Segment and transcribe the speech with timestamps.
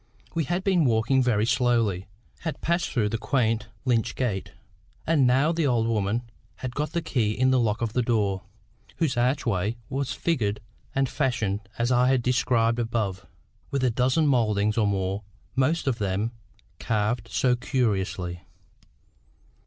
[0.33, 2.07] We had been walking very slowly,
[2.39, 4.51] had passed through the quaint lych gate,
[5.05, 6.23] and now the old woman
[6.55, 8.41] had got the key in the lock of the door,
[8.95, 10.59] whose archway was figured
[10.95, 13.27] and fashioned as I have described above,
[13.69, 15.21] with a dozen mouldings or more,
[15.55, 16.31] most of them
[16.79, 18.41] "carved so curiously."